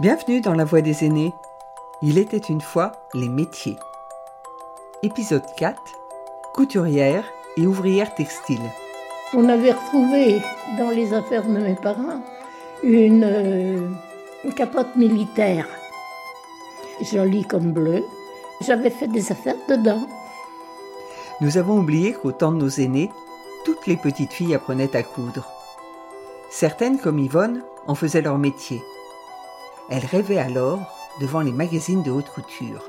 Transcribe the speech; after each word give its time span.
Bienvenue 0.00 0.40
dans 0.40 0.54
La 0.54 0.64
Voix 0.64 0.80
des 0.80 1.04
aînés. 1.04 1.32
Il 2.02 2.18
était 2.18 2.36
une 2.38 2.60
fois 2.60 2.92
les 3.14 3.28
métiers. 3.28 3.76
Épisode 5.02 5.44
4 5.56 5.80
Couturière 6.54 7.24
et 7.56 7.66
ouvrière 7.66 8.14
textile. 8.14 8.62
On 9.34 9.48
avait 9.48 9.72
retrouvé 9.72 10.42
dans 10.78 10.90
les 10.90 11.14
affaires 11.14 11.46
de 11.46 11.58
mes 11.58 11.74
parents 11.74 12.22
une, 12.82 13.24
euh, 13.24 13.88
une 14.44 14.54
capote 14.54 14.96
militaire, 14.96 15.66
jolie 17.00 17.44
comme 17.44 17.72
bleu. 17.72 18.04
J'avais 18.60 18.90
fait 18.90 19.08
des 19.08 19.32
affaires 19.32 19.56
dedans. 19.68 20.06
Nous 21.40 21.58
avons 21.58 21.78
oublié 21.78 22.12
qu'au 22.12 22.32
temps 22.32 22.52
de 22.52 22.58
nos 22.58 22.68
aînés, 22.68 23.10
toutes 23.64 23.86
les 23.86 23.96
petites 23.96 24.32
filles 24.32 24.54
apprenaient 24.54 24.96
à 24.96 25.02
coudre. 25.02 25.48
Certaines, 26.50 26.98
comme 26.98 27.18
Yvonne, 27.18 27.62
en 27.86 27.94
faisaient 27.94 28.22
leur 28.22 28.38
métier. 28.38 28.82
Elle 29.90 30.04
rêvait 30.04 30.38
alors 30.38 30.80
devant 31.20 31.40
les 31.40 31.52
magazines 31.52 32.02
de 32.02 32.10
haute 32.10 32.28
couture. 32.28 32.88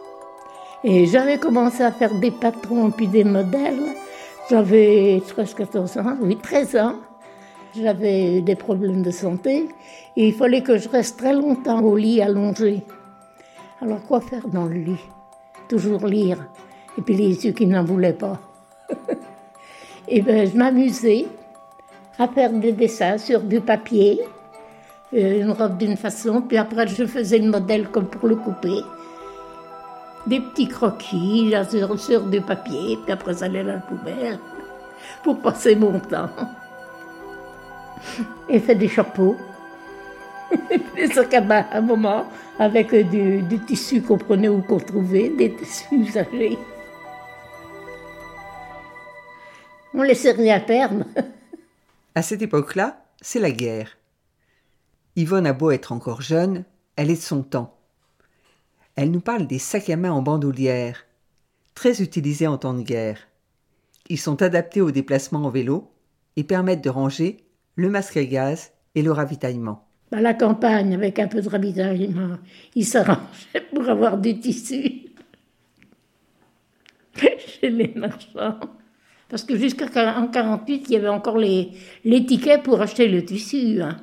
Et 0.84 1.06
j'avais 1.06 1.38
commencé 1.38 1.82
à 1.82 1.92
faire 1.92 2.14
des 2.20 2.32
patrons 2.32 2.92
puis 2.92 3.08
des 3.08 3.24
modèles. 3.24 3.96
J'avais 4.50 5.22
13-14 5.26 6.00
ans, 6.00 6.18
oui, 6.22 6.38
13 6.42 6.76
ans. 6.76 6.96
J'avais 7.76 8.42
des 8.42 8.56
problèmes 8.56 9.02
de 9.02 9.10
santé 9.10 9.68
et 10.16 10.28
il 10.28 10.34
fallait 10.34 10.62
que 10.62 10.78
je 10.78 10.90
reste 10.90 11.18
très 11.18 11.34
longtemps 11.34 11.82
au 11.82 11.96
lit 11.96 12.22
allongé. 12.22 12.84
Alors 13.82 14.04
quoi 14.04 14.22
faire 14.22 14.48
dans 14.48 14.66
le 14.66 14.76
lit? 14.76 15.02
Toujours 15.68 16.06
lire. 16.06 16.46
Et 16.98 17.02
puis 17.02 17.16
les 17.16 17.46
yeux 17.46 17.54
qui 17.54 17.66
n'en 17.66 17.84
voulaient 17.84 18.14
pas. 18.14 18.40
et 20.08 20.22
bien 20.22 20.46
je 20.46 20.56
m'amusais 20.56 21.26
à 22.20 22.28
faire 22.28 22.52
des 22.52 22.74
dessins 22.74 23.18
sur 23.18 23.42
du 23.42 23.60
papier, 23.60 24.22
une 25.14 25.52
robe 25.52 25.78
d'une 25.78 25.98
façon, 25.98 26.42
puis 26.42 26.58
après 26.58 26.88
je 26.88 27.06
faisais 27.06 27.38
le 27.38 27.50
modèle 27.50 27.88
comme 27.90 28.08
pour 28.08 28.28
le 28.28 28.36
couper. 28.36 28.82
Des 30.26 30.40
petits 30.40 30.68
croquis 30.68 31.50
là, 31.50 31.66
sur, 31.66 32.24
du 32.24 32.42
papier, 32.42 32.98
puis 33.04 33.12
après 33.12 33.34
ça 33.34 33.46
allait 33.46 33.64
dans 33.64 33.74
la 33.74 33.80
poubelle 33.80 34.40
pour 35.24 35.40
passer 35.40 35.76
mon 35.76 36.00
temps. 36.00 36.30
Et 38.50 38.60
fait 38.60 38.76
des 38.76 38.88
chapeaux, 38.88 39.38
des 40.96 41.08
sacs 41.08 41.34
à 41.34 41.40
à 41.40 41.78
un 41.78 41.82
moment, 41.82 42.26
avec 42.60 42.94
du, 43.10 43.60
tissu 43.68 44.02
qu'on 44.02 44.18
prenait 44.18 44.50
ou 44.50 44.62
qu'on 44.62 44.80
trouvait, 44.80 45.30
des 45.30 45.54
tissus 45.54 45.96
usagés. 45.96 46.58
On 49.94 50.02
laissait 50.02 50.32
rien 50.32 50.60
perdre. 50.60 51.06
À 52.16 52.22
cette 52.22 52.42
époque-là, 52.42 52.98
c'est 53.22 53.40
la 53.40 53.52
guerre. 53.52 53.98
Yvonne 55.16 55.46
a 55.48 55.54
beau 55.54 55.72
être 55.72 55.92
encore 55.92 56.22
jeune, 56.22 56.64
elle 56.96 57.10
est 57.12 57.16
de 57.16 57.22
son 57.22 57.44
temps. 57.44 57.78
Elle 58.96 59.12
nous 59.12 59.22
parle 59.22 59.48
des 59.48 59.60
sacs 59.60 59.90
à 59.90 59.96
main 59.96 60.12
en 60.12 60.22
bandoulière, 60.22 61.06
très 61.76 62.02
utilisés 62.02 62.48
en 62.48 62.58
temps 62.58 62.74
de 62.74 62.82
guerre. 62.82 63.20
Ils 64.10 64.20
sont 64.20 64.42
adaptés 64.42 64.82
au 64.82 64.92
déplacement 64.92 65.46
en 65.46 65.50
vélo 65.50 65.92
et 66.36 66.44
permettent 66.44 66.84
de 66.84 66.90
ranger 66.90 67.44
le 67.76 67.90
masque 67.90 68.18
à 68.18 68.26
gaz 68.26 68.72
et 68.96 69.02
le 69.02 69.12
ravitaillement. 69.12 69.86
À 70.12 70.22
la 70.22 70.34
campagne, 70.34 70.94
avec 70.94 71.18
un 71.20 71.28
peu 71.28 71.42
de 71.42 71.50
ravitaillement, 71.50 72.38
il 72.76 72.86
s'arrangeait 72.86 73.62
pour 73.74 73.90
avoir 73.90 74.18
du 74.18 74.40
tissu 74.40 75.08
chez 77.16 77.70
les 77.70 77.94
marchands. 77.96 78.60
Parce 79.30 79.44
que 79.44 79.58
jusqu'en 79.58 79.86
1948, 79.86 80.86
il 80.88 80.94
y 80.94 80.96
avait 80.98 81.08
encore 81.08 81.38
les, 81.38 81.72
les 82.04 82.26
tickets 82.26 82.62
pour 82.62 82.82
acheter 82.82 83.08
le 83.08 83.26
tissu. 83.26 83.82
hein. 83.82 83.98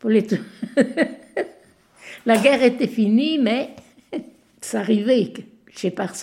Pour 0.00 0.10
La 2.26 2.38
guerre 2.38 2.62
était 2.62 2.88
finie, 2.88 3.38
mais 3.38 3.76
ça 4.62 4.80
arrivait 4.80 5.32
chez 5.70 5.90
par 5.90 6.16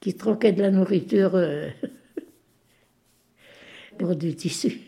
qui 0.00 0.14
troquaient 0.14 0.52
de 0.52 0.62
la 0.62 0.70
nourriture 0.70 1.34
euh, 1.34 1.68
pour 3.98 4.14
du 4.14 4.34
tissu. 4.36 4.80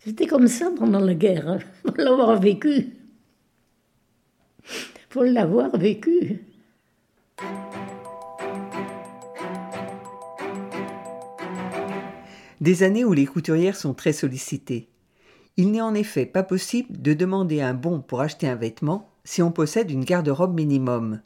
C'était 0.00 0.26
comme 0.26 0.48
ça 0.48 0.72
pendant 0.76 0.98
la 0.98 1.14
guerre. 1.14 1.48
hein. 1.48 1.58
Faut 1.84 1.94
l'avoir 1.96 2.40
vécu. 2.40 2.88
Faut 5.10 5.22
l'avoir 5.22 5.76
vécu. 5.76 6.40
Des 12.60 12.82
années 12.82 13.04
où 13.04 13.12
les 13.12 13.26
couturières 13.26 13.76
sont 13.76 13.94
très 13.94 14.12
sollicitées. 14.12 14.88
Il 15.56 15.70
n'est 15.70 15.80
en 15.80 15.94
effet 15.94 16.26
pas 16.26 16.42
possible 16.42 17.00
de 17.00 17.12
demander 17.12 17.60
un 17.60 17.74
bon 17.74 18.00
pour 18.00 18.20
acheter 18.20 18.48
un 18.48 18.54
vêtement 18.54 19.10
si 19.24 19.42
on 19.42 19.52
possède 19.52 19.90
une 19.90 20.04
garde-robe 20.04 20.54
minimum. 20.54 21.20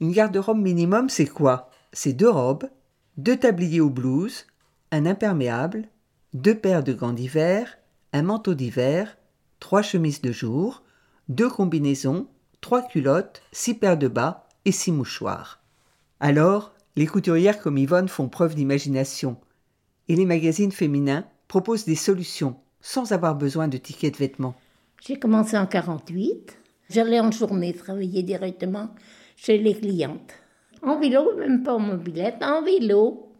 Une 0.00 0.12
garde-robe 0.12 0.60
minimum, 0.60 1.08
c'est 1.08 1.26
quoi? 1.26 1.70
C'est 1.92 2.12
deux 2.12 2.30
robes, 2.30 2.68
deux 3.16 3.36
tabliers 3.36 3.80
ou 3.80 3.90
blouses, 3.90 4.46
un 4.90 5.06
imperméable, 5.06 5.88
deux 6.32 6.54
paires 6.54 6.84
de 6.84 6.92
gants 6.92 7.12
d'hiver, 7.12 7.78
un 8.12 8.22
manteau 8.22 8.54
d'hiver, 8.54 9.18
trois 9.58 9.82
chemises 9.82 10.22
de 10.22 10.32
jour, 10.32 10.82
deux 11.28 11.48
combinaisons, 11.48 12.28
trois 12.60 12.82
culottes, 12.82 13.42
six 13.52 13.74
paires 13.74 13.98
de 13.98 14.08
bas 14.08 14.46
et 14.64 14.72
six 14.72 14.92
mouchoirs. 14.92 15.62
Alors, 16.20 16.72
les 16.96 17.06
couturières 17.06 17.60
comme 17.60 17.78
Yvonne 17.78 18.08
font 18.08 18.28
preuve 18.28 18.54
d'imagination 18.54 19.36
et 20.08 20.16
les 20.16 20.26
magazines 20.26 20.72
féminins 20.72 21.24
proposent 21.48 21.84
des 21.84 21.96
solutions 21.96 22.56
sans 22.82 23.12
avoir 23.12 23.36
besoin 23.36 23.68
de 23.68 23.78
tickets 23.78 24.12
de 24.14 24.18
vêtements. 24.18 24.54
J'ai 25.00 25.18
commencé 25.18 25.56
en 25.56 25.66
48. 25.66 26.58
J'allais 26.90 27.20
en 27.20 27.30
journée 27.30 27.72
travailler 27.72 28.22
directement 28.22 28.90
chez 29.36 29.56
les 29.56 29.74
clientes. 29.74 30.34
En 30.82 30.98
vélo, 30.98 31.36
même 31.36 31.62
pas 31.62 31.74
en 31.74 31.78
mobilette, 31.78 32.42
en 32.42 32.62
vélo. 32.62 33.32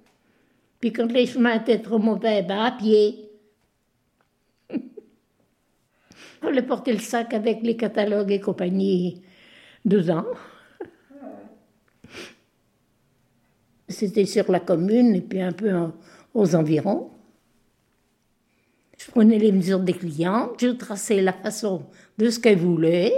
Puis 0.80 0.92
quand 0.92 1.10
les 1.10 1.26
chemins 1.26 1.60
étaient 1.60 1.82
trop 1.82 1.98
mauvais, 1.98 2.42
ben 2.42 2.60
à 2.60 2.72
pied. 2.72 3.30
On 6.42 6.46
allait 6.46 6.62
porter 6.62 6.92
le 6.92 7.00
sac 7.00 7.34
avec 7.34 7.62
les 7.62 7.76
catalogues 7.76 8.32
et 8.32 8.40
compagnie 8.40 9.22
deux 9.84 10.10
ans. 10.10 10.26
C'était 13.88 14.24
sur 14.24 14.50
la 14.50 14.60
commune 14.60 15.14
et 15.16 15.20
puis 15.20 15.40
un 15.40 15.52
peu 15.52 15.72
aux 16.32 16.54
environs. 16.54 17.10
Je 19.04 19.10
prenais 19.10 19.38
les 19.38 19.50
mesures 19.50 19.80
des 19.80 19.94
clientes, 19.94 20.60
je 20.60 20.68
traçais 20.68 21.20
la 21.22 21.32
façon 21.32 21.86
de 22.18 22.30
ce 22.30 22.38
qu'elles 22.38 22.58
voulaient, 22.58 23.12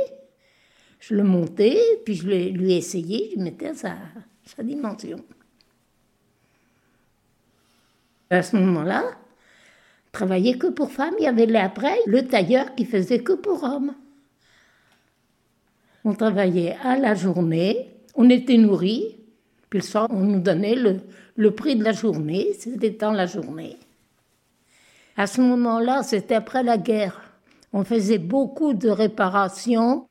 je 0.99 1.15
le 1.15 1.25
montais, 1.25 1.79
puis 2.07 2.15
je 2.15 2.27
le- 2.27 2.49
lui 2.49 2.73
essayais, 2.73 3.33
je 3.35 3.41
mettais 3.43 3.75
sa, 3.75 3.95
sa 4.47 4.63
dimension. 4.63 5.23
À 8.31 8.43
ce 8.43 8.57
moment-là, 8.57 9.05
je 10.07 10.13
travaillais 10.13 10.57
que 10.57 10.69
pour 10.69 10.91
femmes. 10.91 11.15
Il 11.19 11.25
y 11.25 11.27
avait 11.27 11.55
après 11.57 11.99
le 12.07 12.27
tailleur 12.27 12.75
qui 12.75 12.87
faisait 12.87 13.19
que 13.19 13.35
pour 13.35 13.63
hommes. 13.63 13.95
On 16.03 16.15
travaillait 16.15 16.77
à 16.83 16.97
la 16.97 17.15
journée, 17.15 17.91
on 18.15 18.31
était 18.31 18.57
nourris, 18.57 19.19
puis 19.69 19.81
le 19.81 19.85
soir, 19.85 20.07
on 20.11 20.21
nous 20.21 20.41
donnait 20.41 20.77
le, 20.77 21.01
le 21.37 21.51
prix 21.51 21.77
de 21.77 21.85
la 21.85 21.93
journée, 21.93 22.55
c'était 22.59 22.91
dans 22.91 23.13
la 23.13 23.27
journée. 23.27 23.77
À 25.17 25.27
ce 25.27 25.41
moment-là, 25.41 26.03
c'était 26.03 26.35
après 26.35 26.63
la 26.63 26.77
guerre. 26.77 27.21
On 27.73 27.85
faisait 27.85 28.19
beaucoup 28.19 28.75
de 28.75 28.89
réparations. 28.89 30.09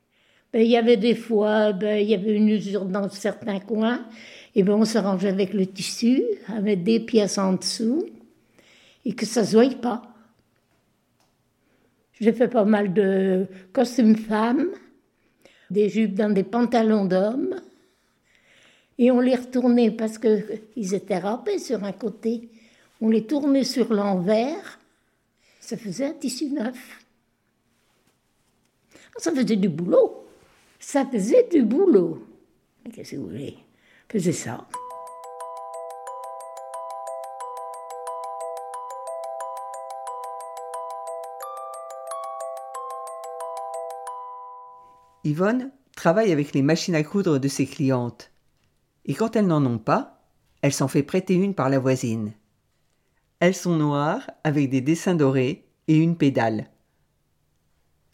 Ben, 0.52 0.62
il 0.62 0.68
y 0.68 0.76
avait 0.76 0.96
des 0.96 1.14
fois, 1.14 1.72
ben, 1.72 2.00
il 2.00 2.08
y 2.08 2.14
avait 2.14 2.34
une 2.34 2.48
usure 2.48 2.86
dans 2.86 3.08
certains 3.10 3.60
coins. 3.60 4.06
Et 4.54 4.62
ben, 4.62 4.74
on 4.74 4.84
s'arrangeait 4.84 5.28
avec 5.28 5.52
le 5.52 5.66
tissu, 5.66 6.22
avec 6.48 6.84
des 6.84 7.00
pièces 7.00 7.38
en 7.38 7.54
dessous, 7.54 8.06
et 9.04 9.14
que 9.14 9.26
ça 9.26 9.42
ne 9.42 9.46
se 9.46 9.52
voyait 9.52 9.76
pas. 9.76 10.02
J'ai 12.20 12.32
fait 12.32 12.48
pas 12.48 12.64
mal 12.64 12.94
de 12.94 13.46
costumes 13.72 14.16
femmes, 14.16 14.68
des 15.70 15.88
jupes 15.88 16.14
dans 16.14 16.32
des 16.32 16.44
pantalons 16.44 17.04
d'hommes. 17.04 17.56
Et 18.96 19.10
on 19.10 19.20
les 19.20 19.34
retournait 19.34 19.90
parce 19.90 20.18
qu'ils 20.18 20.94
étaient 20.94 21.18
râpés 21.18 21.58
sur 21.58 21.82
un 21.82 21.92
côté. 21.92 22.48
On 23.00 23.10
les 23.10 23.26
tournait 23.26 23.64
sur 23.64 23.92
l'envers. 23.92 24.78
Ça 25.64 25.78
faisait 25.78 26.04
un 26.04 26.12
tissu 26.12 26.50
neuf. 26.50 26.76
Ça 29.16 29.32
faisait 29.32 29.56
du 29.56 29.70
boulot. 29.70 30.26
Ça 30.78 31.06
faisait 31.06 31.48
du 31.50 31.62
boulot. 31.62 32.22
Qu'est-ce 32.92 33.12
que 33.12 33.16
vous 33.16 33.28
voulez? 33.28 33.56
Faisait 34.10 34.32
ça. 34.32 34.68
Yvonne 45.24 45.72
travaille 45.96 46.30
avec 46.30 46.52
les 46.52 46.60
machines 46.60 46.94
à 46.94 47.02
coudre 47.02 47.38
de 47.38 47.48
ses 47.48 47.64
clientes. 47.64 48.30
Et 49.06 49.14
quand 49.14 49.34
elles 49.34 49.46
n'en 49.46 49.64
ont 49.64 49.78
pas, 49.78 50.28
elle 50.60 50.74
s'en 50.74 50.88
fait 50.88 51.02
prêter 51.02 51.32
une 51.32 51.54
par 51.54 51.70
la 51.70 51.78
voisine. 51.78 52.34
Elles 53.44 53.54
sont 53.54 53.76
noires, 53.76 54.30
avec 54.42 54.70
des 54.70 54.80
dessins 54.80 55.14
dorés, 55.14 55.66
et 55.86 55.98
une 55.98 56.16
pédale. 56.16 56.70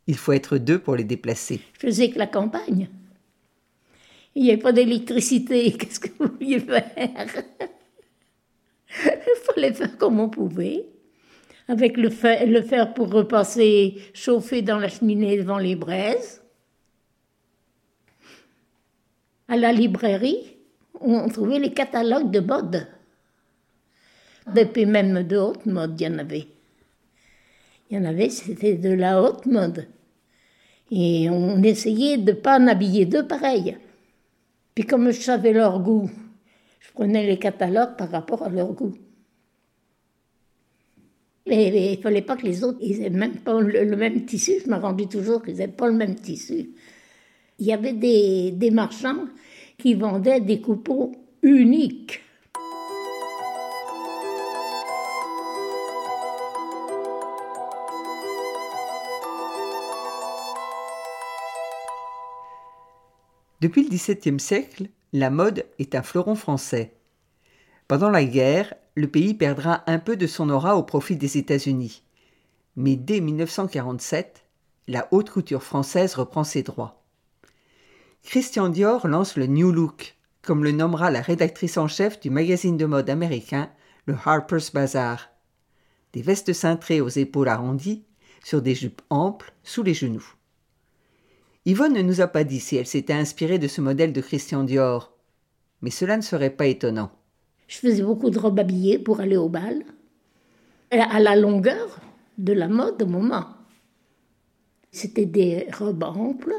Il 0.09 0.17
faut 0.17 0.33
être 0.33 0.59
deux 0.59 0.81
pour 0.81 0.97
les 0.97 1.05
déplacer. 1.05 1.61
Je 1.75 1.87
faisais 1.87 2.11
que 2.11 2.19
la 2.19 2.27
campagne. 2.27 2.89
Il 4.35 4.43
n'y 4.43 4.51
avait 4.51 4.61
pas 4.61 4.73
d'électricité. 4.73 5.71
Qu'est-ce 5.79 6.01
que 6.01 6.09
vous 6.19 6.33
vouliez 6.33 6.59
faire? 6.59 7.45
Il 9.05 9.55
fallait 9.55 9.73
faire 9.73 9.97
comme 9.99 10.19
on 10.19 10.29
pouvait. 10.29 10.87
Avec 11.69 11.97
le 11.97 12.11
fer, 12.11 12.93
pour 12.93 13.13
repasser 13.13 14.03
chauffer 14.13 14.63
dans 14.63 14.79
la 14.79 14.89
cheminée 14.89 15.37
devant 15.37 15.59
les 15.59 15.77
braises. 15.77 16.43
À 19.47 19.57
la 19.57 19.73
librairie, 19.73 20.57
on 21.01 21.29
trouvait 21.29 21.61
les 21.61 21.73
catalogues 21.73 22.33
de 22.33 22.41
mode. 22.41 22.89
Depuis 24.55 24.87
même 24.87 25.23
de 25.23 25.37
haute 25.37 25.67
mode, 25.67 26.01
il 26.01 26.05
y 26.05 26.09
en 26.09 26.19
avait. 26.19 26.47
Il 27.91 27.97
y 27.97 28.01
en 28.01 28.05
avait, 28.05 28.31
c'était 28.31 28.75
de 28.75 28.91
la 28.91 29.23
haute 29.23 29.47
mode. 29.47 29.87
Et 30.91 31.29
on 31.31 31.63
essayait 31.63 32.19
de 32.19 32.33
ne 32.33 32.37
pas 32.37 32.59
en 32.59 32.67
habiller 32.67 33.07
deux 33.07 33.27
pareils. 33.27 33.77
Puis 34.75 34.85
comme 34.85 35.11
je 35.11 35.21
savais 35.21 35.53
leur 35.53 35.81
goût, 35.81 36.11
je 36.81 36.93
prenais 36.93 37.27
les 37.27 37.39
catalogues 37.39 37.97
par 37.97 38.11
rapport 38.11 38.43
à 38.43 38.49
leur 38.49 38.73
goût. 38.73 38.95
Mais 41.47 41.93
il 41.93 41.97
ne 41.97 42.03
fallait 42.03 42.23
pas 42.23 42.37
que 42.37 42.47
les 42.47 42.63
autres 42.63 42.79
ils 42.81 43.03
aient 43.03 43.11
même 43.11 43.37
pas 43.39 43.61
le, 43.61 43.97
même 43.97 44.25
tissu. 44.25 44.53
Je 44.65 44.71
me 44.71 44.77
rendais 44.77 45.07
toujours 45.07 45.43
qu'ils 45.43 45.57
n'avaient 45.57 45.73
pas 45.73 45.89
le 45.89 45.95
même 45.95 46.15
tissu. 46.15 46.71
Il 47.59 47.67
y 47.67 47.73
avait 47.73 47.93
des, 47.93 48.53
des 48.53 48.71
marchands 48.71 49.27
qui 49.79 49.95
vendaient 49.95 50.41
des 50.41 50.61
coupons 50.61 51.13
uniques. 51.43 52.21
Depuis 63.61 63.83
le 63.83 63.91
XVIIe 63.91 64.41
siècle, 64.41 64.89
la 65.13 65.29
mode 65.29 65.67
est 65.79 65.95
un 65.95 66.03
fleuron 66.03 66.35
français. 66.35 66.95
Pendant 67.89 68.09
la 68.09 68.25
guerre, 68.25 68.75
le 68.95 69.07
pays 69.07 69.35
perdra 69.35 69.83
un 69.87 69.99
peu 69.99 70.17
de 70.17 70.27
son 70.27 70.49
aura 70.49 70.77
au 70.77 70.83
profit 70.83 71.17
des 71.17 71.37
États-Unis. 71.37 72.03
Mais 72.77 72.97
dès 72.97 73.21
1947, 73.21 74.45
la 74.89 75.09
haute 75.11 75.29
couture 75.29 75.63
française 75.63 76.15
reprend 76.15 76.45
ses 76.45 76.63
droits. 76.63 77.03
Christian 78.23 78.69
Dior 78.69 79.07
lance 79.07 79.37
le 79.37 79.47
New 79.47 79.73
Look, 79.73 80.17
comme 80.43 80.65
le 80.65 80.73
nommera 80.73 81.11
la 81.11 81.21
rédactrice 81.21 81.77
en 81.77 81.89
chef 81.89 82.19
du 82.21 82.31
magazine 82.31 82.77
de 82.77 82.87
mode 82.87 83.11
américain, 83.11 83.71
le 84.07 84.17
Harper's 84.25 84.73
Bazaar. 84.73 85.31
Des 86.15 86.23
vestes 86.23 86.55
cintrées 86.55 87.01
aux 87.01 87.09
épaules 87.09 87.49
arrondies, 87.49 88.05
sur 88.43 88.63
des 88.63 88.75
jupes 88.75 89.03
amples 89.11 89.53
sous 89.63 89.83
les 89.83 89.95
genoux. 89.95 90.35
Yvonne 91.71 91.93
ne 91.93 92.03
nous 92.03 92.21
a 92.21 92.27
pas 92.27 92.43
dit 92.43 92.59
si 92.59 92.75
elle 92.75 92.87
s'était 92.89 93.13
inspirée 93.13 93.61
de 93.61 93.69
ce 93.69 93.81
modèle 93.81 94.13
de 94.13 94.21
Christian 94.21 94.65
Dior, 94.65 95.17
mais 95.83 95.91
cela 95.91 96.17
ne 96.17 96.23
serait 96.23 96.51
pas 96.51 96.67
étonnant. 96.67 97.13
Je 97.69 97.77
faisais 97.77 98.03
beaucoup 98.03 98.29
de 98.31 98.41
robes 98.41 98.59
habillées 98.59 98.99
pour 98.99 99.21
aller 99.21 99.37
au 99.37 99.49
bal, 99.49 99.85
à 100.91 101.21
la 101.21 101.37
longueur 101.37 102.01
de 102.39 102.53
la 102.53 102.67
mode 102.67 103.01
au 103.01 103.07
moment. 103.07 103.47
C'était 104.91 105.27
des 105.27 105.69
robes 105.79 106.03
amples. 106.03 106.57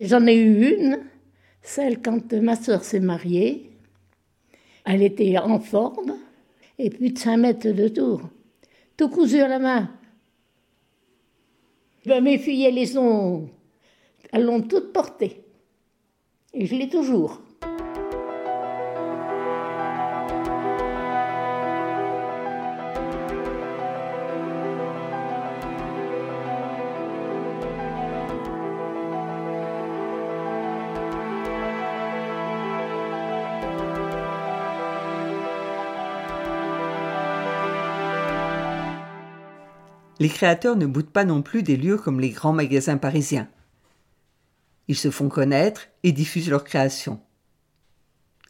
J'en 0.00 0.26
ai 0.26 0.36
eu 0.36 0.76
une, 0.76 0.98
celle 1.62 2.02
quand 2.02 2.34
ma 2.34 2.54
soeur 2.54 2.84
s'est 2.84 3.00
mariée. 3.00 3.70
Elle 4.84 5.02
était 5.02 5.38
en 5.38 5.58
forme 5.58 6.18
et 6.78 6.90
plus 6.90 7.12
de 7.12 7.18
5 7.18 7.38
mètres 7.38 7.70
de 7.70 7.88
tour, 7.88 8.28
tout 8.98 9.08
cousu 9.08 9.40
à 9.40 9.48
la 9.48 9.58
main. 9.58 9.97
Ben, 12.06 12.22
mes 12.22 12.38
filles, 12.38 12.64
elles 12.64 12.74
les 12.74 12.96
ont, 12.96 13.48
elles 14.32 14.44
l'ont 14.44 14.62
toutes 14.62 14.92
portées. 14.92 15.44
Et 16.54 16.66
je 16.66 16.74
l'ai 16.74 16.88
toujours. 16.88 17.40
Les 40.18 40.28
créateurs 40.28 40.76
ne 40.76 40.86
boutent 40.86 41.10
pas 41.10 41.24
non 41.24 41.42
plus 41.42 41.62
des 41.62 41.76
lieux 41.76 41.96
comme 41.96 42.20
les 42.20 42.30
grands 42.30 42.52
magasins 42.52 42.98
parisiens. 42.98 43.48
Ils 44.88 44.96
se 44.96 45.10
font 45.10 45.28
connaître 45.28 45.82
et 46.02 46.12
diffusent 46.12 46.50
leurs 46.50 46.64
créations. 46.64 47.20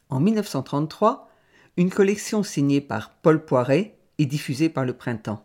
En 0.08 0.20
1933, 0.20 1.28
une 1.76 1.90
collection 1.90 2.42
signée 2.42 2.80
par 2.80 3.10
Paul 3.10 3.44
Poiret 3.44 3.96
est 4.18 4.26
diffusée 4.26 4.68
par 4.68 4.84
le 4.84 4.94
Printemps. 4.94 5.44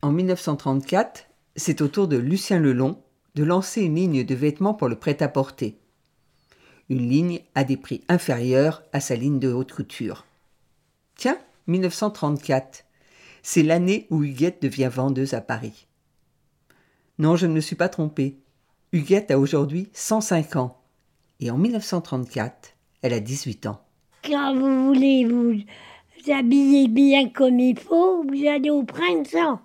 En 0.00 0.10
1934, 0.10 1.26
c'est 1.56 1.80
au 1.80 1.88
tour 1.88 2.08
de 2.08 2.16
Lucien 2.16 2.58
Lelon 2.58 3.02
de 3.34 3.44
lancer 3.44 3.82
une 3.82 3.96
ligne 3.96 4.24
de 4.24 4.34
vêtements 4.34 4.74
pour 4.74 4.88
le 4.88 4.96
prêt-à-porter. 4.96 5.78
Une 6.88 7.08
ligne 7.08 7.40
à 7.54 7.64
des 7.64 7.76
prix 7.76 8.02
inférieurs 8.08 8.82
à 8.92 9.00
sa 9.00 9.14
ligne 9.14 9.38
de 9.38 9.52
haute 9.52 9.72
couture. 9.72 10.26
Tiens, 11.16 11.38
1934 11.66 12.84
c'est 13.42 13.62
l'année 13.62 14.06
où 14.10 14.22
Huguette 14.22 14.62
devient 14.62 14.90
vendeuse 14.92 15.34
à 15.34 15.40
Paris. 15.40 15.86
Non, 17.18 17.36
je 17.36 17.46
ne 17.46 17.52
me 17.52 17.60
suis 17.60 17.76
pas 17.76 17.88
trompée. 17.88 18.38
Huguette 18.92 19.30
a 19.30 19.38
aujourd'hui 19.38 19.88
105 19.92 20.56
ans. 20.56 20.78
Et 21.40 21.50
en 21.50 21.58
1934, 21.58 22.74
elle 23.02 23.12
a 23.12 23.20
18 23.20 23.66
ans. 23.66 23.80
Quand 24.24 24.54
vous 24.54 24.86
voulez 24.86 25.24
vous 25.24 25.60
habiller 26.30 26.86
bien 26.88 27.28
comme 27.28 27.58
il 27.58 27.78
faut, 27.78 28.22
vous 28.22 28.46
allez 28.46 28.70
au 28.70 28.84
printemps. 28.84 29.60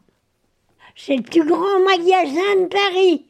C'est 0.96 1.18
le 1.18 1.24
plus 1.24 1.46
grand 1.46 1.80
magasin 1.86 2.62
de 2.62 2.68
Paris. 2.68 3.26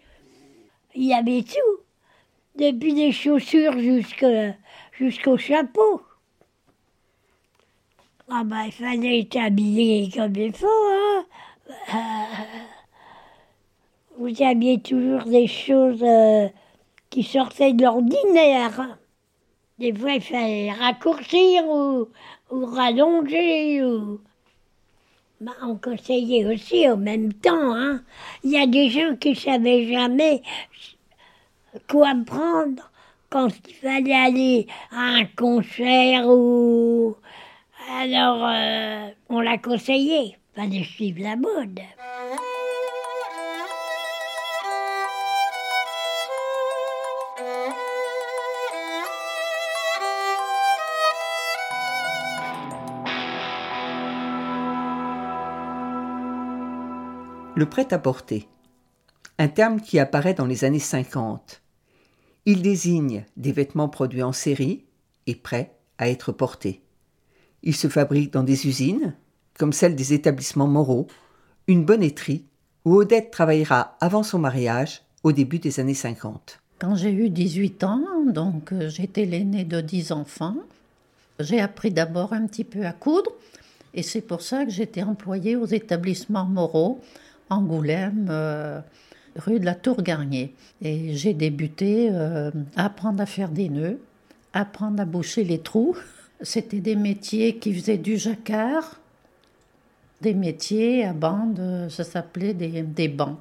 Il 0.95 1.03
y 1.03 1.13
avait 1.13 1.43
tout, 1.43 1.83
depuis 2.57 2.93
des 2.93 3.11
chaussures 3.11 3.77
jusqu'au 3.77 5.37
chapeau. 5.37 6.01
Ah 8.29 8.43
bah, 8.43 8.65
il 8.65 8.73
fallait 8.73 9.21
être 9.21 9.37
habillé 9.37 10.11
comme 10.13 10.35
il 10.35 10.51
faut, 10.53 10.67
hein. 10.67 11.25
Vous 14.17 14.43
aviez 14.43 14.81
toujours 14.81 15.23
des 15.23 15.47
choses 15.47 16.03
euh, 16.03 16.49
qui 17.09 17.23
sortaient 17.23 17.71
de 17.71 17.83
l'ordinaire. 17.83 18.97
Des 19.79 19.93
fois, 19.93 20.13
il 20.13 20.21
fallait 20.21 20.71
raccourcir 20.73 21.63
ou, 21.67 22.09
rallonger. 22.51 23.85
Ou... 23.85 24.19
Bah, 25.39 25.53
on 25.61 25.75
conseillait 25.75 26.53
aussi 26.53 26.89
en 26.89 26.97
même 26.97 27.31
temps. 27.31 27.75
Hein. 27.75 28.01
Il 28.43 28.51
y 28.51 28.57
a 28.57 28.67
des 28.67 28.89
gens 28.89 29.15
qui 29.15 29.29
ne 29.29 29.35
savaient 29.35 29.87
jamais 29.87 30.41
quoi 31.87 32.13
prendre 32.25 32.91
quand 33.29 33.49
il 33.67 33.73
fallait 33.75 34.13
aller 34.13 34.67
à 34.91 35.01
un 35.01 35.25
concert 35.25 36.27
ou 36.27 37.15
alors, 38.15 38.45
euh, 38.45 39.09
on 39.29 39.39
l'a 39.41 39.57
conseillé, 39.57 40.37
pas 40.55 40.67
de 40.67 40.83
suivre 40.83 41.21
la 41.21 41.35
mode. 41.35 41.79
Le 57.55 57.65
prêt-à-porter, 57.65 58.47
un 59.39 59.47
terme 59.47 59.81
qui 59.81 59.97
apparaît 59.97 60.35
dans 60.35 60.45
les 60.45 60.63
années 60.63 60.77
50. 60.77 61.63
Il 62.45 62.61
désigne 62.61 63.25
des 63.35 63.51
vêtements 63.51 63.89
produits 63.89 64.21
en 64.21 64.31
série 64.31 64.85
et 65.25 65.35
prêts 65.35 65.75
à 65.97 66.07
être 66.07 66.31
portés. 66.31 66.86
Il 67.63 67.75
se 67.75 67.87
fabrique 67.87 68.33
dans 68.33 68.43
des 68.43 68.67
usines, 68.67 69.13
comme 69.57 69.73
celle 69.73 69.95
des 69.95 70.13
établissements 70.13 70.67
moraux, 70.67 71.07
une 71.67 71.85
bonnetterie, 71.85 72.45
où 72.85 72.95
Odette 72.95 73.31
travaillera 73.31 73.97
avant 73.99 74.23
son 74.23 74.39
mariage, 74.39 75.01
au 75.23 75.31
début 75.31 75.59
des 75.59 75.79
années 75.79 75.93
50. 75.93 76.59
Quand 76.79 76.95
j'ai 76.95 77.11
eu 77.11 77.29
18 77.29 77.83
ans, 77.83 78.05
donc 78.27 78.71
euh, 78.71 78.87
j'étais 78.87 79.25
l'aînée 79.25 79.65
de 79.65 79.81
10 79.81 80.11
enfants, 80.11 80.55
j'ai 81.39 81.59
appris 81.59 81.91
d'abord 81.91 82.33
un 82.33 82.45
petit 82.45 82.63
peu 82.63 82.85
à 82.85 82.93
coudre, 82.93 83.31
et 83.93 84.03
c'est 84.03 84.21
pour 84.21 84.41
ça 84.41 84.63
que 84.63 84.71
j'étais 84.71 85.03
employée 85.03 85.55
aux 85.55 85.65
établissements 85.65 86.45
moraux, 86.45 87.01
Angoulême, 87.49 88.27
euh, 88.29 88.79
rue 89.37 89.59
de 89.59 89.65
la 89.65 89.75
Tour 89.75 90.01
Garnier. 90.01 90.53
Et 90.81 91.15
j'ai 91.15 91.33
débuté 91.33 92.09
euh, 92.11 92.51
à 92.75 92.85
apprendre 92.85 93.21
à 93.21 93.25
faire 93.25 93.49
des 93.49 93.69
nœuds, 93.69 93.99
apprendre 94.53 95.01
à 95.01 95.05
boucher 95.05 95.43
les 95.43 95.59
trous. 95.59 95.95
C'était 96.41 96.79
des 96.81 96.95
métiers 96.95 97.57
qui 97.57 97.73
faisaient 97.73 97.97
du 97.97 98.17
jacquard, 98.17 98.99
des 100.21 100.35
métiers 100.35 101.03
à 101.03 101.13
bande, 101.13 101.87
ça 101.89 102.03
s'appelait 102.03 102.53
des, 102.53 102.83
des 102.83 103.07
bancs. 103.07 103.37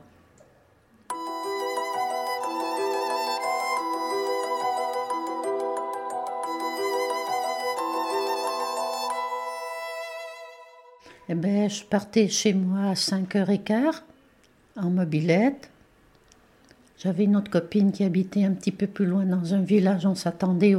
Eh 11.28 11.34
ben, 11.34 11.68
je 11.68 11.82
partais 11.84 12.28
chez 12.28 12.54
moi 12.54 12.90
à 12.90 12.94
5h15 12.94 14.02
en 14.76 14.90
mobilette. 14.90 15.68
J'avais 16.98 17.24
une 17.24 17.36
autre 17.36 17.50
copine 17.50 17.92
qui 17.92 18.04
habitait 18.04 18.44
un 18.44 18.52
petit 18.52 18.70
peu 18.72 18.86
plus 18.86 19.04
loin 19.06 19.24
dans 19.24 19.52
un 19.52 19.60
village. 19.60 20.06
On 20.06 20.14
s'attendait 20.14 20.76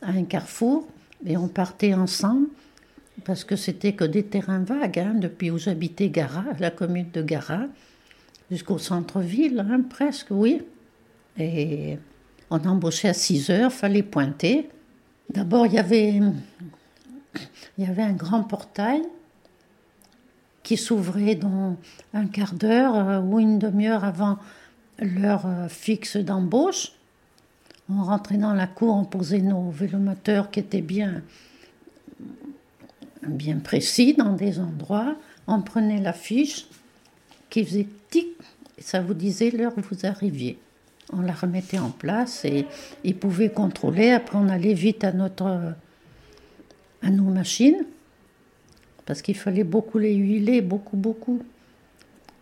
à 0.00 0.10
un 0.10 0.24
carrefour 0.24 0.86
et 1.26 1.36
on 1.36 1.48
partait 1.48 1.94
ensemble 1.94 2.48
parce 3.24 3.44
que 3.44 3.56
c'était 3.56 3.94
que 3.94 4.04
des 4.04 4.24
terrains 4.24 4.62
vagues, 4.62 4.98
hein, 4.98 5.14
depuis 5.14 5.50
où 5.50 5.58
j'habitais 5.58 6.08
Gara, 6.08 6.44
la 6.60 6.70
commune 6.70 7.10
de 7.12 7.22
Gara, 7.22 7.66
jusqu'au 8.50 8.78
centre-ville, 8.78 9.66
hein, 9.68 9.82
presque, 9.88 10.28
oui. 10.30 10.62
Et 11.38 11.98
on 12.50 12.64
embauchait 12.64 13.08
à 13.08 13.14
6 13.14 13.50
heures, 13.50 13.72
fallait 13.72 14.02
pointer. 14.02 14.68
D'abord, 15.30 15.66
il 15.66 15.74
y 15.74 15.78
avait, 15.78 16.20
il 17.76 17.84
y 17.84 17.86
avait 17.86 18.02
un 18.02 18.12
grand 18.12 18.44
portail 18.44 19.02
qui 20.62 20.76
s'ouvrait 20.76 21.34
dans 21.34 21.76
un 22.14 22.26
quart 22.26 22.54
d'heure 22.54 22.94
euh, 22.94 23.20
ou 23.20 23.40
une 23.40 23.58
demi-heure 23.58 24.04
avant 24.04 24.38
l'heure 24.98 25.46
euh, 25.46 25.68
fixe 25.68 26.16
d'embauche. 26.16 26.92
On 27.90 28.02
rentrait 28.02 28.36
dans 28.36 28.54
la 28.54 28.66
cour, 28.66 28.94
on 28.94 29.04
posait 29.04 29.40
nos 29.40 29.70
vélomoteurs 29.70 30.50
qui 30.50 30.60
étaient 30.60 30.82
bien, 30.82 31.22
bien 33.26 33.58
précis 33.58 34.14
dans 34.14 34.34
des 34.34 34.60
endroits. 34.60 35.16
On 35.46 35.62
prenait 35.62 36.00
la 36.00 36.12
fiche 36.12 36.66
qui 37.48 37.64
faisait 37.64 37.88
tic 38.10 38.26
ça 38.80 39.00
vous 39.00 39.14
disait 39.14 39.50
l'heure 39.50 39.72
où 39.76 39.80
vous 39.80 40.06
arriviez. 40.06 40.58
On 41.12 41.20
la 41.20 41.32
remettait 41.32 41.78
en 41.78 41.90
place 41.90 42.44
et 42.44 42.66
ils 43.02 43.16
pouvaient 43.16 43.50
contrôler. 43.50 44.10
Après, 44.10 44.36
on 44.36 44.48
allait 44.48 44.74
vite 44.74 45.04
à, 45.04 45.12
notre, 45.12 45.74
à 47.02 47.10
nos 47.10 47.24
machines 47.24 47.84
parce 49.06 49.22
qu'il 49.22 49.36
fallait 49.36 49.64
beaucoup 49.64 49.98
les 49.98 50.14
huiler, 50.14 50.60
beaucoup, 50.60 50.96
beaucoup. 50.96 51.42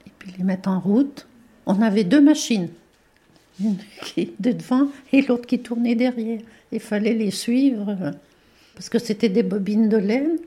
Et 0.06 0.10
puis 0.18 0.32
les 0.36 0.44
mettre 0.44 0.68
en 0.68 0.80
route. 0.80 1.26
On 1.64 1.80
avait 1.80 2.04
deux 2.04 2.20
machines, 2.20 2.68
une 3.60 3.76
qui 4.02 4.22
était 4.22 4.54
devant 4.54 4.88
et 5.12 5.22
l'autre 5.22 5.46
qui 5.46 5.58
tournait 5.58 5.94
derrière. 5.94 6.40
Il 6.72 6.80
fallait 6.80 7.14
les 7.14 7.30
suivre 7.30 7.96
parce 8.75 8.88
que 8.88 8.98
c'était 8.98 9.28
des 9.28 9.42
bobines 9.42 9.88
de 9.88 9.96
laine 9.96 10.38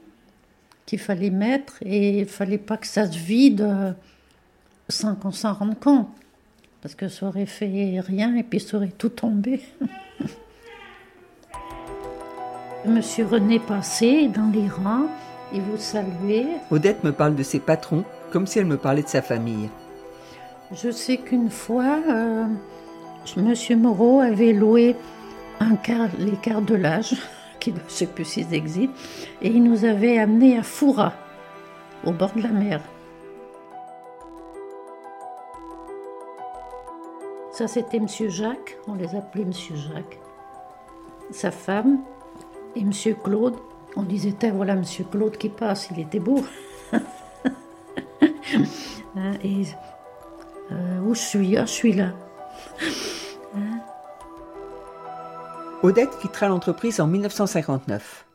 qu'il 0.86 1.00
fallait 1.00 1.30
mettre 1.30 1.78
et 1.82 2.20
il 2.20 2.26
fallait 2.26 2.58
pas 2.58 2.78
que 2.78 2.88
ça 2.88 3.10
se 3.10 3.18
vide 3.18 3.96
sans 4.88 5.16
qu'on 5.16 5.32
s'en 5.32 5.54
rende 5.54 5.80
compte. 5.80 6.08
Parce 6.82 6.96
que 6.96 7.08
ça 7.08 7.28
aurait 7.28 7.46
fait 7.46 8.00
rien 8.00 8.36
et 8.36 8.44
puis 8.44 8.60
ça 8.60 8.78
aurait 8.78 8.94
tout 8.98 9.10
tombé. 9.10 9.62
Monsieur 12.86 13.26
René 13.26 13.60
passait 13.60 14.28
dans 14.30 14.50
les 14.54 14.70
rangs 14.70 15.08
et 15.54 15.60
vous 15.60 15.78
saluez. 15.78 16.46
Odette 16.72 17.04
me 17.04 17.12
parle 17.12 17.36
de 17.36 17.44
ses 17.44 17.60
patrons 17.60 18.06
comme 18.32 18.48
si 18.48 18.60
elle 18.60 18.66
me 18.66 18.78
parlait 18.78 19.04
de 19.04 19.08
sa 19.08 19.22
famille. 19.22 19.70
Je 20.72 20.92
sais 20.92 21.18
qu'une 21.18 21.50
fois, 21.50 22.00
euh, 22.08 22.46
Monsieur 23.38 23.76
Moreau 23.76 24.22
avait 24.22 24.54
loué 24.54 24.96
les 26.18 26.32
quarts 26.38 26.62
de 26.62 26.76
l'âge, 26.76 27.16
qui 27.60 27.72
ne 27.72 27.80
sais 27.88 28.08
plus 28.08 28.26
s'ils 28.26 28.54
existent, 28.54 28.94
et 29.42 29.50
il 29.50 29.64
nous 29.64 29.86
avait 29.86 30.18
amenés 30.18 30.58
à 30.58 30.64
Foura, 30.64 31.14
au 32.06 32.12
bord 32.12 32.32
de 32.36 32.42
la 32.42 32.50
mer. 32.50 32.82
Ça, 37.52 37.68
c'était 37.68 38.00
Monsieur 38.00 38.30
Jacques, 38.30 38.78
on 38.88 38.96
les 38.96 39.16
appelait 39.16 39.46
Monsieur 39.46 39.76
Jacques. 39.76 40.20
Sa 41.32 41.52
femme 41.52 42.00
et 42.76 42.84
Monsieur 42.84 43.16
Claude, 43.16 43.56
on 43.96 44.04
disait, 44.04 44.34
voilà 44.54 44.76
Monsieur 44.76 45.04
Claude 45.04 45.38
qui 45.38 45.50
passe, 45.50 45.90
il 45.92 46.00
était 46.00 46.20
beau. 46.20 46.44
Hein, 49.16 49.34
euh, 50.72 51.00
où 51.02 51.14
suis? 51.16 51.58
Ah, 51.58 51.66
Je 51.66 51.72
suis 51.72 51.94
là. 51.94 52.14
Hein? 53.56 53.80
Odette 55.82 56.18
quittera 56.20 56.50
l'entreprise 56.50 57.00
en 57.00 57.08
1959. 57.08 58.26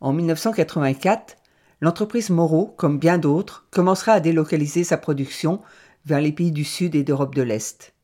En 0.00 0.12
1984, 0.12 1.36
l'entreprise 1.80 2.30
Moreau, 2.30 2.72
comme 2.76 2.98
bien 2.98 3.18
d'autres, 3.18 3.66
commencera 3.70 4.12
à 4.12 4.20
délocaliser 4.20 4.84
sa 4.84 4.96
production 4.96 5.60
vers 6.06 6.20
les 6.20 6.32
pays 6.32 6.52
du 6.52 6.64
Sud 6.64 6.94
et 6.94 7.02
d'Europe 7.02 7.34
de 7.34 7.42
l'Est. 7.42 7.94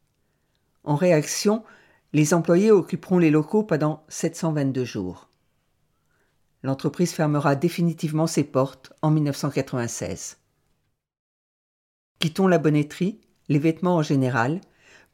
En 0.83 0.97
réaction, 0.97 1.63
les 2.13 2.35
employés 2.35 2.71
occuperont 2.71 3.19
les 3.19 3.31
locaux 3.31 3.63
pendant 3.63 4.05
722 4.09 4.85
jours. 4.85 5.29
L'entreprise 6.63 7.13
fermera 7.13 7.55
définitivement 7.55 8.27
ses 8.27 8.45
portes 8.45 8.93
en 9.03 9.11
1996. 9.11 10.39
Quittons 12.19 12.49
la 12.49 12.59
bonnetterie, 12.59 13.21
les 13.49 13.59
vêtements 13.59 13.97
en 13.97 14.03
général, 14.03 14.61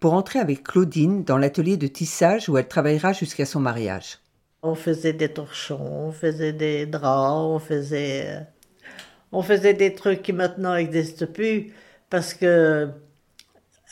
pour 0.02 0.14
entrer 0.14 0.40
avec 0.40 0.64
Claudine 0.64 1.23
dans 1.23 1.38
l'atelier 1.38 1.76
de 1.76 1.87
tissage 1.87 2.49
où 2.49 2.59
elle 2.59 2.66
travaillera 2.66 3.12
jusqu'à 3.12 3.47
son 3.47 3.61
mariage. 3.61 4.18
On 4.64 4.75
faisait 4.75 5.12
des 5.12 5.28
torchons, 5.28 5.78
on 5.80 6.11
faisait 6.11 6.52
des 6.52 6.87
draps, 6.87 7.47
on 7.47 7.61
faisait, 7.61 8.25
euh, 8.26 8.40
on 9.30 9.42
faisait 9.42 9.75
des 9.75 9.94
trucs 9.94 10.23
qui 10.23 10.32
maintenant 10.32 10.75
n'existent 10.75 11.26
plus 11.26 11.73
parce 12.11 12.35
que 12.35 12.90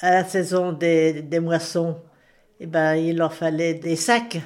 à 0.01 0.11
la 0.11 0.25
saison 0.25 0.73
des, 0.73 1.23
moissons, 1.41 1.97
eh 2.59 2.67
ben, 2.67 2.97
il 2.97 3.17
leur 3.17 3.33
fallait 3.33 3.75
des 3.75 3.95
sacs. 3.95 4.41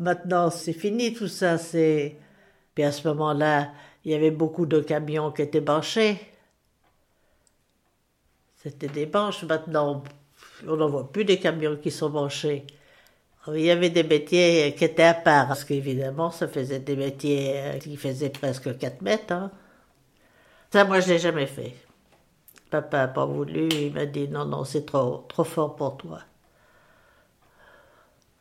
Maintenant, 0.00 0.50
c'est 0.50 0.72
fini 0.72 1.14
tout 1.14 1.28
ça. 1.28 1.58
C'est 1.58 2.16
puis 2.74 2.82
à 2.82 2.90
ce 2.90 3.06
moment-là, 3.06 3.70
il 4.04 4.10
y 4.10 4.14
avait 4.16 4.32
beaucoup 4.32 4.66
de 4.66 4.80
camions 4.80 5.30
qui 5.30 5.42
étaient 5.42 5.60
branchés. 5.60 6.18
C'était 8.56 8.88
des 8.88 9.06
branches. 9.06 9.44
Maintenant, 9.44 10.02
on 10.66 10.76
n'en 10.76 10.88
voit 10.88 11.10
plus 11.10 11.24
des 11.24 11.38
camions 11.38 11.76
qui 11.76 11.90
sont 11.90 12.10
branchés. 12.10 12.66
Il 13.48 13.60
y 13.60 13.70
avait 13.70 13.90
des 13.90 14.02
métiers 14.02 14.74
qui 14.76 14.84
étaient 14.84 15.04
à 15.04 15.14
part, 15.14 15.48
parce 15.48 15.64
qu'évidemment, 15.64 16.30
ça 16.30 16.48
faisait 16.48 16.80
des 16.80 16.96
métiers 16.96 17.78
qui 17.80 17.96
faisaient 17.96 18.30
presque 18.30 18.76
4 18.76 19.02
mètres. 19.02 19.32
Hein. 19.32 19.52
Ça, 20.72 20.84
moi, 20.84 21.00
je 21.00 21.08
l'ai 21.08 21.18
jamais 21.18 21.46
fait. 21.46 21.74
Papa 22.70 22.98
n'a 22.98 23.08
pas 23.08 23.24
voulu, 23.24 23.68
il 23.68 23.92
m'a 23.92 24.06
dit 24.06 24.28
non, 24.28 24.44
non, 24.44 24.64
c'est 24.64 24.84
trop, 24.84 25.24
trop 25.28 25.44
fort 25.44 25.76
pour 25.76 25.96
toi. 25.96 26.20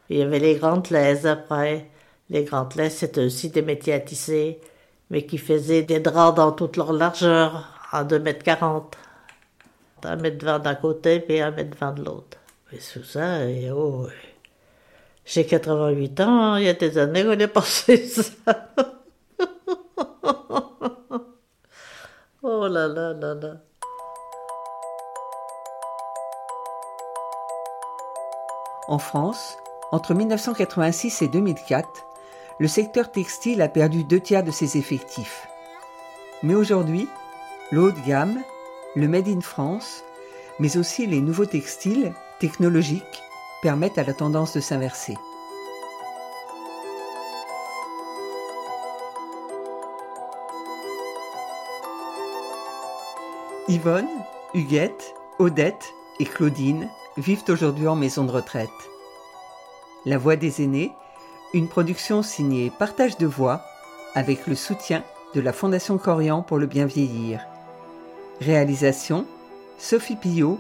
Il 0.10 0.18
y 0.18 0.22
avait 0.22 0.40
les 0.40 0.56
grandes 0.56 0.90
laises 0.90 1.28
après. 1.28 1.90
Les 2.30 2.44
grandes 2.44 2.76
laises, 2.76 2.96
c'était 2.98 3.24
aussi 3.24 3.50
des 3.50 3.62
métiers 3.62 3.94
à 3.94 4.00
tisser, 4.00 4.60
mais 5.12 5.26
qui 5.26 5.38
faisaient 5.38 5.84
des 5.84 6.00
draps 6.00 6.36
dans 6.36 6.52
toute 6.52 6.78
leur 6.78 6.92
largeur, 6.92 7.70
à 7.92 8.04
2 8.04 8.20
mètres 8.20 8.44
40. 8.44 8.98
Un 10.06 10.16
mètre 10.16 10.46
20 10.46 10.60
d'un 10.60 10.76
côté, 10.76 11.20
puis 11.20 11.40
un 11.42 11.52
mètre 11.52 11.78
20 11.78 11.94
de 11.94 12.04
l'autre. 12.06 12.38
Et 12.72 12.78
tout 12.78 13.04
ça, 13.04 13.40
oh, 13.74 14.08
j'ai 15.26 15.46
88 15.46 16.20
ans, 16.22 16.54
hein, 16.54 16.60
il 16.60 16.66
y 16.66 16.70
a 16.70 16.74
des 16.74 16.98
années 16.98 17.24
qu'on 17.24 17.32
est 17.32 17.48
passé 17.48 17.98
ça. 18.06 18.24
oh 22.44 22.68
là 22.68 22.88
là 22.88 23.14
là 23.14 23.34
là. 23.34 23.56
En 28.88 29.00
France, 29.00 29.58
entre 29.92 30.14
1986 30.14 31.24
et 31.24 31.28
2004, 31.28 31.88
le 32.60 32.68
secteur 32.68 33.12
textile 33.12 33.62
a 33.64 33.68
perdu 33.68 34.04
deux 34.04 34.20
tiers 34.20 34.44
de 34.44 34.52
ses 34.52 34.78
effectifs. 34.78 35.48
Mais 36.44 36.54
aujourd'hui, 36.54 37.08
le 37.72 37.82
haut 37.82 37.92
de 37.92 38.00
gamme, 38.08 38.40
le 38.96 39.08
Made 39.08 39.28
in 39.28 39.42
France, 39.42 40.04
mais 40.60 40.78
aussi 40.78 41.06
les 41.06 41.20
nouveaux 41.20 41.46
textiles 41.46 42.14
technologiques 42.40 43.24
permettent 43.62 43.98
à 43.98 44.04
la 44.04 44.14
tendance 44.14 44.54
de 44.54 44.62
s'inverser. 44.62 45.16
Yvonne, 53.68 54.08
Huguette, 54.54 55.16
Odette 55.40 55.94
et 56.20 56.26
Claudine 56.26 56.88
vivent 57.18 57.44
aujourd'hui 57.50 57.88
en 57.88 57.96
maison 57.96 58.24
de 58.24 58.32
retraite. 58.32 58.70
La 60.06 60.18
Voix 60.18 60.36
des 60.36 60.64
aînés, 60.64 60.94
une 61.54 61.68
production 61.68 62.22
signée 62.22 62.72
Partage 62.78 63.18
de 63.18 63.26
voix 63.26 63.62
avec 64.14 64.48
le 64.48 64.56
soutien 64.56 65.04
de 65.34 65.42
la 65.42 65.52
Fondation 65.52 65.98
Corian 65.98 66.44
pour 66.44 66.60
le 66.60 66.68
bien 66.68 66.86
vieillir. 66.86 67.46
Réalisation 68.42 69.26
Sophie 69.78 70.18
Pillot, 70.18 70.60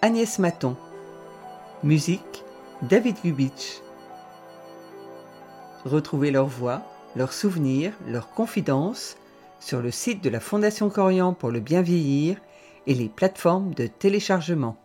Agnès 0.00 0.38
Maton. 0.38 0.76
Musique 1.82 2.44
David 2.82 3.16
Gubitsch. 3.24 3.80
Retrouvez 5.84 6.30
leurs 6.30 6.46
voix, 6.46 6.82
leurs 7.16 7.32
souvenirs, 7.32 7.92
leurs 8.06 8.30
confidences 8.30 9.16
sur 9.58 9.82
le 9.82 9.90
site 9.90 10.22
de 10.22 10.30
la 10.30 10.38
Fondation 10.38 10.88
Corian 10.88 11.34
pour 11.34 11.50
le 11.50 11.58
bien 11.58 11.82
vieillir 11.82 12.36
et 12.86 12.94
les 12.94 13.08
plateformes 13.08 13.74
de 13.74 13.88
téléchargement. 13.88 14.76